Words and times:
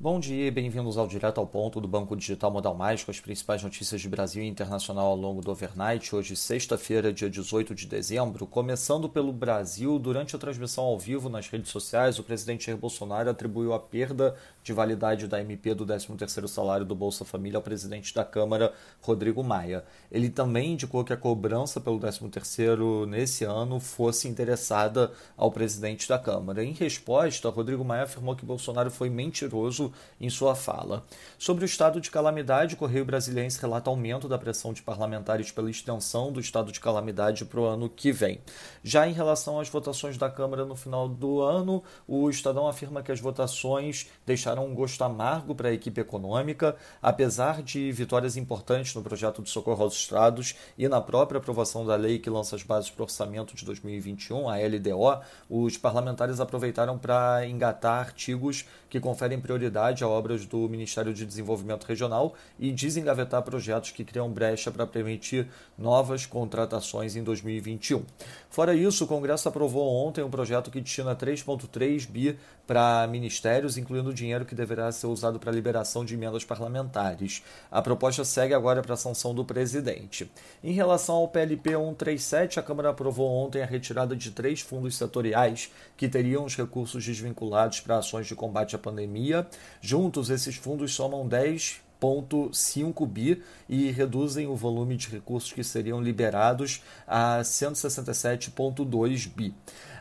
Bom 0.00 0.20
dia 0.20 0.46
e 0.46 0.50
bem-vindos 0.52 0.96
ao 0.96 1.08
Direto 1.08 1.40
ao 1.40 1.46
Ponto 1.46 1.80
do 1.80 1.88
Banco 1.88 2.14
Digital 2.14 2.52
Modal 2.52 2.72
Mais, 2.72 3.02
com 3.02 3.10
as 3.10 3.18
principais 3.18 3.64
notícias 3.64 4.00
de 4.00 4.08
Brasil 4.08 4.44
e 4.44 4.46
internacional 4.46 5.06
ao 5.06 5.16
longo 5.16 5.40
do 5.40 5.50
overnight. 5.50 6.14
Hoje, 6.14 6.36
sexta-feira, 6.36 7.12
dia 7.12 7.28
18 7.28 7.74
de 7.74 7.84
dezembro. 7.84 8.46
Começando 8.46 9.08
pelo 9.08 9.32
Brasil, 9.32 9.98
durante 9.98 10.36
a 10.36 10.38
transmissão 10.38 10.84
ao 10.84 10.96
vivo 10.96 11.28
nas 11.28 11.48
redes 11.48 11.72
sociais, 11.72 12.16
o 12.16 12.22
presidente 12.22 12.66
Jair 12.66 12.78
Bolsonaro 12.78 13.28
atribuiu 13.28 13.72
a 13.72 13.80
perda 13.80 14.36
de 14.62 14.72
validade 14.72 15.26
da 15.26 15.40
MP 15.40 15.74
do 15.74 15.84
13º 15.84 16.46
salário 16.46 16.86
do 16.86 16.94
Bolsa 16.94 17.24
Família 17.24 17.56
ao 17.56 17.62
presidente 17.62 18.14
da 18.14 18.24
Câmara, 18.24 18.72
Rodrigo 19.00 19.42
Maia. 19.42 19.82
Ele 20.12 20.30
também 20.30 20.74
indicou 20.74 21.02
que 21.02 21.12
a 21.12 21.16
cobrança 21.16 21.80
pelo 21.80 21.98
13º 21.98 23.04
nesse 23.04 23.42
ano 23.42 23.80
fosse 23.80 24.28
interessada 24.28 25.10
ao 25.36 25.50
presidente 25.50 26.08
da 26.08 26.20
Câmara. 26.20 26.62
Em 26.62 26.72
resposta, 26.72 27.50
Rodrigo 27.50 27.84
Maia 27.84 28.04
afirmou 28.04 28.36
que 28.36 28.46
Bolsonaro 28.46 28.92
foi 28.92 29.10
mentiroso 29.10 29.87
em 30.20 30.30
sua 30.30 30.54
fala. 30.54 31.04
Sobre 31.38 31.64
o 31.64 31.66
estado 31.66 32.00
de 32.00 32.10
calamidade, 32.10 32.74
o 32.74 32.78
Correio 32.78 33.04
Brasiliense 33.04 33.60
relata 33.60 33.90
aumento 33.90 34.28
da 34.28 34.38
pressão 34.38 34.72
de 34.72 34.82
parlamentares 34.82 35.50
pela 35.50 35.70
extensão 35.70 36.32
do 36.32 36.40
estado 36.40 36.72
de 36.72 36.80
calamidade 36.80 37.44
para 37.44 37.60
o 37.60 37.64
ano 37.64 37.88
que 37.88 38.12
vem. 38.12 38.40
Já 38.82 39.06
em 39.06 39.12
relação 39.12 39.60
às 39.60 39.68
votações 39.68 40.16
da 40.16 40.30
Câmara 40.30 40.64
no 40.64 40.76
final 40.76 41.08
do 41.08 41.40
ano, 41.40 41.82
o 42.06 42.28
Estadão 42.28 42.68
afirma 42.68 43.02
que 43.02 43.12
as 43.12 43.20
votações 43.20 44.08
deixaram 44.26 44.66
um 44.66 44.74
gosto 44.74 45.02
amargo 45.02 45.54
para 45.54 45.68
a 45.68 45.72
equipe 45.72 46.00
econômica, 46.00 46.76
apesar 47.02 47.62
de 47.62 47.90
vitórias 47.92 48.36
importantes 48.36 48.94
no 48.94 49.02
projeto 49.02 49.42
de 49.42 49.50
socorro 49.50 49.84
aos 49.84 49.94
estados 49.94 50.54
e 50.76 50.88
na 50.88 51.00
própria 51.00 51.38
aprovação 51.38 51.84
da 51.84 51.96
lei 51.96 52.18
que 52.18 52.30
lança 52.30 52.56
as 52.56 52.62
bases 52.62 52.90
para 52.90 53.02
o 53.02 53.04
orçamento 53.04 53.54
de 53.54 53.64
2021, 53.64 54.48
a 54.48 54.56
LDO, 54.56 55.22
os 55.48 55.76
parlamentares 55.76 56.40
aproveitaram 56.40 56.98
para 56.98 57.46
engatar 57.46 57.98
artigos 58.00 58.64
que 58.88 59.00
conferem 59.00 59.40
prioridade 59.40 59.77
prioridade 59.78 60.02
a 60.02 60.08
obras 60.08 60.44
do 60.44 60.68
Ministério 60.68 61.14
de 61.14 61.24
Desenvolvimento 61.24 61.84
Regional 61.84 62.34
e 62.58 62.72
desengavetar 62.72 63.42
projetos 63.42 63.92
que 63.92 64.04
criam 64.04 64.28
brecha 64.28 64.70
para 64.70 64.86
permitir 64.86 65.46
novas 65.76 66.26
contratações 66.26 67.14
em 67.14 67.22
2021. 67.22 68.04
Fora 68.50 68.74
isso, 68.74 69.04
o 69.04 69.06
Congresso 69.06 69.48
aprovou 69.48 70.06
ontem 70.06 70.22
um 70.22 70.30
projeto 70.30 70.70
que 70.70 70.80
destina 70.80 71.14
3,3 71.14 72.08
bi 72.08 72.36
para 72.66 73.06
ministérios, 73.06 73.78
incluindo 73.78 74.12
dinheiro 74.12 74.44
que 74.44 74.54
deverá 74.54 74.92
ser 74.92 75.06
usado 75.06 75.38
para 75.38 75.50
a 75.50 75.54
liberação 75.54 76.04
de 76.04 76.14
emendas 76.14 76.44
parlamentares. 76.44 77.42
A 77.70 77.80
proposta 77.80 78.24
segue 78.24 78.52
agora 78.52 78.82
para 78.82 78.92
a 78.92 78.96
sanção 78.96 79.34
do 79.34 79.42
presidente. 79.42 80.30
Em 80.62 80.72
relação 80.72 81.16
ao 81.16 81.28
PLP 81.28 81.70
137, 81.70 82.60
a 82.60 82.62
Câmara 82.62 82.90
aprovou 82.90 83.30
ontem 83.30 83.62
a 83.62 83.66
retirada 83.66 84.14
de 84.14 84.32
três 84.32 84.60
fundos 84.60 84.96
setoriais 84.96 85.72
que 85.96 86.08
teriam 86.08 86.44
os 86.44 86.56
recursos 86.56 87.02
desvinculados 87.02 87.80
para 87.80 87.98
ações 87.98 88.26
de 88.26 88.34
combate 88.34 88.76
à 88.76 88.78
pandemia. 88.78 89.46
Juntos, 89.80 90.30
esses 90.30 90.56
fundos 90.56 90.94
somam 90.94 91.26
10 91.26 91.82
1,5 92.00 93.06
bi 93.06 93.42
e 93.68 93.90
reduzem 93.90 94.46
o 94.46 94.54
volume 94.54 94.96
de 94.96 95.08
recursos 95.08 95.52
que 95.52 95.64
seriam 95.64 96.00
liberados 96.00 96.82
a 97.06 97.40
167,2 97.40 99.28
bi. 99.28 99.54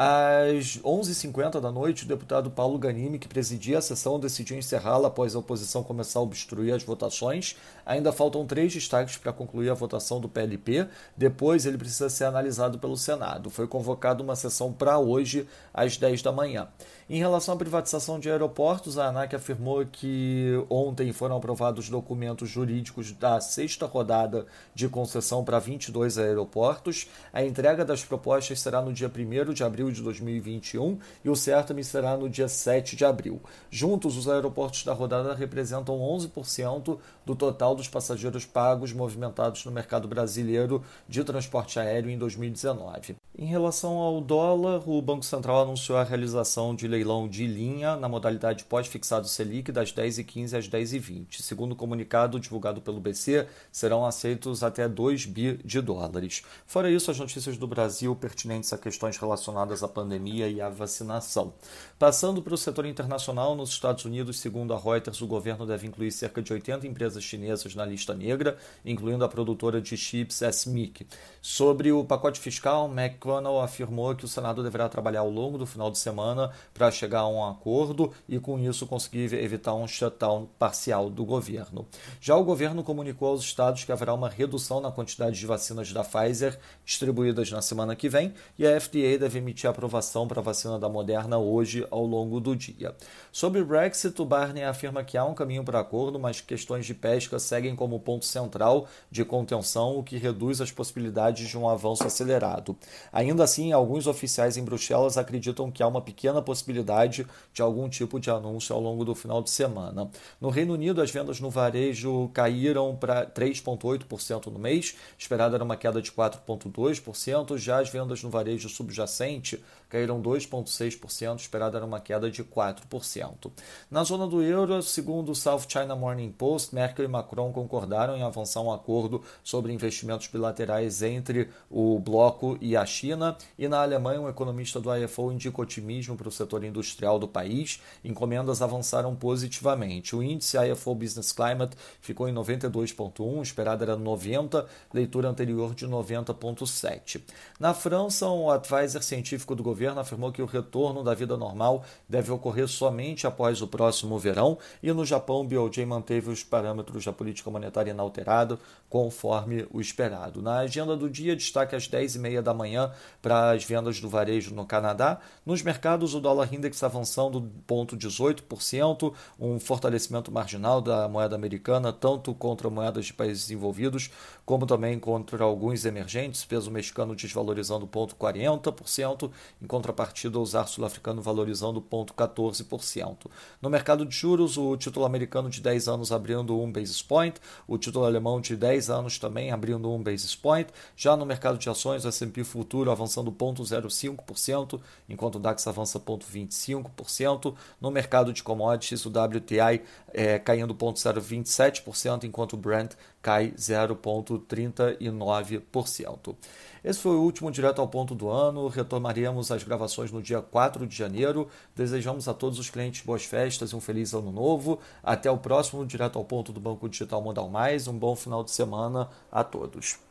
Às 0.00 0.78
11h50 0.78 1.60
da 1.60 1.72
noite, 1.72 2.04
o 2.04 2.06
deputado 2.06 2.52
Paulo 2.52 2.78
Ganimi, 2.78 3.18
que 3.18 3.26
presidia 3.26 3.78
a 3.78 3.82
sessão, 3.82 4.20
decidiu 4.20 4.56
encerrá-la 4.56 5.08
após 5.08 5.34
a 5.34 5.40
oposição 5.40 5.82
começar 5.82 6.20
a 6.20 6.22
obstruir 6.22 6.72
as 6.72 6.84
votações. 6.84 7.56
Ainda 7.84 8.12
faltam 8.12 8.46
três 8.46 8.72
destaques 8.72 9.16
para 9.16 9.32
concluir 9.32 9.70
a 9.70 9.74
votação 9.74 10.20
do 10.20 10.28
PLP. 10.28 10.86
Depois, 11.16 11.66
ele 11.66 11.76
precisa 11.76 12.08
ser 12.08 12.26
analisado 12.26 12.78
pelo 12.78 12.96
Senado. 12.96 13.50
Foi 13.50 13.66
convocada 13.66 14.22
uma 14.22 14.36
sessão 14.36 14.72
para 14.72 15.00
hoje, 15.00 15.48
às 15.74 15.96
10 15.96 16.22
da 16.22 16.30
manhã. 16.30 16.68
Em 17.10 17.18
relação 17.18 17.54
à 17.54 17.56
privatização 17.56 18.20
de 18.20 18.30
aeroportos, 18.30 18.98
a 18.98 19.06
ANAC 19.06 19.34
afirmou 19.34 19.84
que 19.84 20.64
ontem 20.70 21.10
foram 21.10 21.38
aprovados 21.38 21.88
documentos 21.88 22.48
jurídicos 22.48 23.10
da 23.12 23.40
sexta 23.40 23.86
rodada 23.86 24.46
de 24.74 24.88
concessão 24.88 25.42
para 25.42 25.58
22 25.58 26.18
aeroportos. 26.18 27.08
A 27.32 27.42
entrega 27.42 27.84
das 27.84 28.04
propostas 28.04 28.60
será 28.60 28.80
no 28.80 28.92
dia 28.92 29.10
1 29.10 29.54
de 29.54 29.64
abril 29.64 29.87
de 29.92 30.02
2021 30.02 30.98
e 31.24 31.28
o 31.28 31.36
certame 31.36 31.84
será 31.84 32.16
no 32.16 32.28
dia 32.28 32.48
7 32.48 32.96
de 32.96 33.04
abril. 33.04 33.40
Juntos, 33.70 34.16
os 34.16 34.28
aeroportos 34.28 34.84
da 34.84 34.94
rodada 34.94 35.34
representam 35.34 35.98
11% 35.98 36.98
do 37.26 37.36
total 37.36 37.74
dos 37.74 37.88
passageiros 37.88 38.46
pagos 38.46 38.92
movimentados 38.92 39.64
no 39.64 39.72
mercado 39.72 40.08
brasileiro 40.08 40.82
de 41.08 41.22
transporte 41.22 41.78
aéreo 41.78 42.10
em 42.10 42.16
2019. 42.16 43.17
Em 43.40 43.46
relação 43.46 43.98
ao 43.98 44.20
dólar, 44.20 44.82
o 44.84 45.00
Banco 45.00 45.24
Central 45.24 45.62
anunciou 45.62 45.96
a 45.96 46.02
realização 46.02 46.74
de 46.74 46.88
leilão 46.88 47.28
de 47.28 47.46
linha 47.46 47.94
na 47.94 48.08
modalidade 48.08 48.64
pós-fixado 48.64 49.28
Selic 49.28 49.70
das 49.70 49.92
10h15 49.92 50.58
às 50.58 50.68
10h20. 50.68 51.40
Segundo 51.40 51.70
o 51.70 51.76
comunicado 51.76 52.40
divulgado 52.40 52.80
pelo 52.80 52.98
BC, 52.98 53.46
serão 53.70 54.04
aceitos 54.04 54.64
até 54.64 54.88
2 54.88 55.26
bi 55.26 55.56
de 55.64 55.80
dólares. 55.80 56.42
Fora 56.66 56.90
isso, 56.90 57.12
as 57.12 57.18
notícias 57.20 57.56
do 57.56 57.68
Brasil 57.68 58.16
pertinentes 58.16 58.72
a 58.72 58.78
questões 58.78 59.16
relacionadas 59.16 59.84
à 59.84 59.88
pandemia 59.88 60.48
e 60.48 60.60
à 60.60 60.68
vacinação. 60.68 61.52
Passando 61.96 62.42
para 62.42 62.54
o 62.54 62.58
setor 62.58 62.86
internacional, 62.86 63.54
nos 63.54 63.70
Estados 63.70 64.04
Unidos, 64.04 64.40
segundo 64.40 64.74
a 64.74 64.76
Reuters, 64.76 65.20
o 65.22 65.28
governo 65.28 65.64
deve 65.64 65.86
incluir 65.86 66.10
cerca 66.10 66.42
de 66.42 66.52
80 66.52 66.88
empresas 66.88 67.22
chinesas 67.22 67.76
na 67.76 67.86
lista 67.86 68.14
negra, 68.14 68.58
incluindo 68.84 69.24
a 69.24 69.28
produtora 69.28 69.80
de 69.80 69.96
chips 69.96 70.40
SMIC. 70.40 71.06
Sobre 71.40 71.92
o 71.92 72.04
pacote 72.04 72.40
fiscal, 72.40 72.88
Mac 72.88 73.27
McConnell 73.28 73.60
afirmou 73.60 74.14
que 74.14 74.24
o 74.24 74.28
Senado 74.28 74.62
deverá 74.62 74.88
trabalhar 74.88 75.20
ao 75.20 75.30
longo 75.30 75.58
do 75.58 75.66
final 75.66 75.90
de 75.90 75.98
semana 75.98 76.50
para 76.72 76.90
chegar 76.90 77.20
a 77.20 77.28
um 77.28 77.44
acordo 77.44 78.10
e, 78.26 78.38
com 78.38 78.58
isso, 78.58 78.86
conseguir 78.86 79.34
evitar 79.34 79.74
um 79.74 79.86
shutdown 79.86 80.48
parcial 80.58 81.10
do 81.10 81.24
governo. 81.24 81.86
Já 82.20 82.34
o 82.36 82.44
governo 82.44 82.82
comunicou 82.82 83.28
aos 83.28 83.42
estados 83.42 83.84
que 83.84 83.92
haverá 83.92 84.14
uma 84.14 84.28
redução 84.28 84.80
na 84.80 84.90
quantidade 84.90 85.38
de 85.38 85.46
vacinas 85.46 85.92
da 85.92 86.02
Pfizer 86.02 86.58
distribuídas 86.84 87.50
na 87.50 87.60
semana 87.60 87.94
que 87.94 88.08
vem 88.08 88.32
e 88.58 88.66
a 88.66 88.80
FDA 88.80 89.18
deve 89.18 89.38
emitir 89.38 89.68
aprovação 89.68 90.26
para 90.26 90.40
a 90.40 90.42
vacina 90.42 90.78
da 90.78 90.88
Moderna 90.88 91.38
hoje 91.38 91.86
ao 91.90 92.04
longo 92.04 92.40
do 92.40 92.56
dia. 92.56 92.94
Sobre 93.30 93.60
o 93.60 93.66
Brexit, 93.66 94.20
o 94.22 94.24
Barney 94.24 94.64
afirma 94.64 95.04
que 95.04 95.18
há 95.18 95.24
um 95.24 95.34
caminho 95.34 95.64
para 95.64 95.80
acordo, 95.80 96.18
mas 96.18 96.40
questões 96.40 96.86
de 96.86 96.94
pesca 96.94 97.38
seguem 97.38 97.76
como 97.76 98.00
ponto 98.00 98.24
central 98.24 98.86
de 99.10 99.24
contenção, 99.24 99.98
o 99.98 100.02
que 100.02 100.16
reduz 100.16 100.60
as 100.60 100.70
possibilidades 100.70 101.48
de 101.48 101.58
um 101.58 101.68
avanço 101.68 102.04
acelerado. 102.04 102.76
Ainda 103.18 103.42
assim, 103.42 103.72
alguns 103.72 104.06
oficiais 104.06 104.56
em 104.56 104.62
Bruxelas 104.62 105.18
acreditam 105.18 105.72
que 105.72 105.82
há 105.82 105.88
uma 105.88 106.00
pequena 106.00 106.40
possibilidade 106.40 107.26
de 107.52 107.60
algum 107.60 107.88
tipo 107.88 108.20
de 108.20 108.30
anúncio 108.30 108.72
ao 108.72 108.80
longo 108.80 109.04
do 109.04 109.12
final 109.12 109.42
de 109.42 109.50
semana. 109.50 110.08
No 110.40 110.50
Reino 110.50 110.74
Unido, 110.74 111.02
as 111.02 111.10
vendas 111.10 111.40
no 111.40 111.50
varejo 111.50 112.30
caíram 112.32 112.94
para 112.94 113.26
3,8% 113.26 114.52
no 114.52 114.58
mês, 114.60 114.94
esperada 115.18 115.56
era 115.56 115.64
uma 115.64 115.76
queda 115.76 116.00
de 116.00 116.12
4,2%, 116.12 117.58
já 117.58 117.80
as 117.80 117.90
vendas 117.90 118.22
no 118.22 118.30
varejo 118.30 118.68
subjacente 118.68 119.60
caíram 119.88 120.22
2,6%, 120.22 121.40
esperada 121.40 121.78
era 121.78 121.86
uma 121.86 121.98
queda 121.98 122.30
de 122.30 122.44
4%. 122.44 123.50
Na 123.90 124.04
zona 124.04 124.28
do 124.28 124.42
euro, 124.42 124.80
segundo 124.80 125.32
o 125.32 125.34
South 125.34 125.62
China 125.66 125.96
Morning 125.96 126.30
Post, 126.30 126.72
Merkel 126.72 127.06
e 127.06 127.08
Macron 127.08 127.50
concordaram 127.50 128.16
em 128.16 128.22
avançar 128.22 128.60
um 128.60 128.70
acordo 128.70 129.22
sobre 129.42 129.72
investimentos 129.72 130.28
bilaterais 130.28 131.02
entre 131.02 131.48
o 131.68 131.98
bloco 131.98 132.56
e 132.60 132.76
a 132.76 132.86
China 132.86 133.07
China 133.08 133.36
e 133.58 133.66
na 133.68 133.80
Alemanha, 133.80 134.20
um 134.20 134.28
economista 134.28 134.78
do 134.78 134.94
IFO 134.94 135.32
indica 135.32 135.62
otimismo 135.62 136.14
para 136.14 136.28
o 136.28 136.32
setor 136.32 136.62
industrial 136.62 137.18
do 137.18 137.26
país. 137.26 137.80
Encomendas 138.04 138.60
avançaram 138.60 139.16
positivamente. 139.16 140.14
O 140.14 140.22
índice 140.22 140.58
IFO 140.58 140.94
Business 140.94 141.32
Climate 141.32 141.76
ficou 142.02 142.28
em 142.28 142.34
92,1, 142.34 143.42
esperado 143.42 143.82
era 143.82 143.96
90, 143.96 144.66
leitura 144.92 145.28
anterior 145.28 145.74
de 145.74 145.86
90,7. 145.86 147.22
Na 147.58 147.72
França, 147.72 148.28
um 148.28 148.50
advisor 148.50 149.02
científico 149.02 149.54
do 149.54 149.62
governo 149.62 150.00
afirmou 150.00 150.30
que 150.30 150.42
o 150.42 150.46
retorno 150.46 151.02
da 151.02 151.14
vida 151.14 151.36
normal 151.36 151.84
deve 152.06 152.30
ocorrer 152.30 152.68
somente 152.68 153.26
após 153.26 153.62
o 153.62 153.68
próximo 153.68 154.18
verão. 154.18 154.58
E 154.82 154.92
no 154.92 155.06
Japão, 155.06 155.40
o 155.40 155.44
BOJ 155.44 155.86
manteve 155.86 156.30
os 156.30 156.44
parâmetros 156.44 157.06
da 157.06 157.12
política 157.12 157.50
monetária 157.50 157.90
inalterado, 157.90 158.58
conforme 158.90 159.66
o 159.70 159.80
esperado. 159.80 160.42
Na 160.42 160.58
agenda 160.58 160.94
do 160.96 161.08
dia, 161.08 161.34
destaque 161.34 161.74
às 161.74 161.88
10h30 161.88 162.42
da 162.42 162.52
manhã 162.52 162.92
para 163.20 163.52
as 163.52 163.64
vendas 163.64 164.00
do 164.00 164.08
varejo 164.08 164.54
no 164.54 164.64
Canadá. 164.64 165.18
Nos 165.44 165.62
mercados, 165.62 166.14
o 166.14 166.20
dólar 166.20 166.52
index 166.52 166.82
avançando 166.82 167.50
0,18%, 167.66 169.12
um 169.38 169.58
fortalecimento 169.60 170.30
marginal 170.30 170.80
da 170.80 171.08
moeda 171.08 171.34
americana, 171.34 171.92
tanto 171.92 172.34
contra 172.34 172.70
moedas 172.70 173.06
de 173.06 173.12
países 173.12 173.42
desenvolvidos, 173.44 174.10
como 174.44 174.66
também 174.66 174.98
contra 174.98 175.44
alguns 175.44 175.84
emergentes, 175.84 176.44
peso 176.44 176.70
mexicano 176.70 177.14
desvalorizando 177.14 177.86
0,40%, 177.86 179.30
em 179.62 179.66
contrapartida, 179.66 180.38
o 180.38 180.46
ZAR 180.46 180.68
sul-africano 180.68 181.20
valorizando 181.20 181.80
0,14%. 181.80 183.26
No 183.60 183.68
mercado 183.68 184.04
de 184.06 184.14
juros, 184.14 184.56
o 184.56 184.76
título 184.76 185.04
americano 185.04 185.50
de 185.50 185.60
10 185.60 185.88
anos 185.88 186.12
abrindo 186.12 186.58
1 186.58 186.72
basis 186.72 187.02
point, 187.02 187.36
o 187.66 187.76
título 187.76 188.04
alemão 188.04 188.40
de 188.40 188.56
10 188.56 188.90
anos 188.90 189.18
também 189.18 189.50
abrindo 189.50 189.90
1 189.90 190.02
basis 190.02 190.34
point. 190.34 190.70
Já 190.96 191.16
no 191.16 191.26
mercado 191.26 191.58
de 191.58 191.68
ações, 191.68 192.04
o 192.04 192.08
S&P 192.08 192.44
Futuro 192.44 192.87
futuro 192.88 192.92
avançando 192.92 193.32
0,05%, 193.32 194.78
enquanto 195.08 195.36
o 195.36 195.38
DAX 195.38 195.66
avança 195.66 195.98
0,25%. 196.00 197.54
No 197.80 197.90
mercado 197.90 198.30
de 198.32 198.42
commodities, 198.42 199.04
o 199.04 199.10
WTI 199.10 199.82
é, 200.12 200.38
caindo 200.38 200.74
0,27%, 200.74 202.24
enquanto 202.24 202.54
o 202.54 202.56
Brent 202.56 202.94
cai 203.20 203.50
0,39%. 203.52 206.34
Esse 206.82 207.00
foi 207.00 207.16
o 207.16 207.22
último 207.22 207.50
Direto 207.50 207.80
ao 207.80 207.88
Ponto 207.88 208.14
do 208.14 208.30
ano. 208.30 208.68
Retomaremos 208.68 209.50
as 209.50 209.64
gravações 209.64 210.12
no 210.12 210.22
dia 210.22 210.40
4 210.40 210.86
de 210.86 210.96
janeiro. 210.96 211.48
Desejamos 211.74 212.28
a 212.28 212.34
todos 212.34 212.56
os 212.58 212.70
clientes 212.70 213.04
boas 213.04 213.24
festas 213.24 213.70
e 213.70 213.76
um 213.76 213.80
feliz 213.80 214.14
ano 214.14 214.30
novo. 214.30 214.78
Até 215.02 215.28
o 215.30 215.36
próximo 215.36 215.84
Direto 215.84 216.18
ao 216.18 216.24
Ponto 216.24 216.52
do 216.52 216.60
Banco 216.60 216.88
Digital 216.88 217.20
Modal 217.20 217.48
Mais. 217.48 217.88
Um 217.88 217.98
bom 217.98 218.14
final 218.14 218.44
de 218.44 218.52
semana 218.52 219.08
a 219.30 219.42
todos. 219.42 220.07